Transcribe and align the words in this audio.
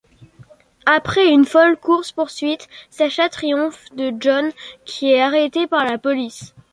Après 0.87 1.27
une 1.27 1.45
folle 1.45 1.77
course-poursuite, 1.77 2.67
Sacha 2.89 3.29
triomphe 3.29 3.85
de 3.93 4.11
John 4.19 4.49
qui 4.83 5.11
est 5.11 5.21
arrêté 5.21 5.67
par 5.67 5.85
la 5.85 5.99
police. 5.99 6.55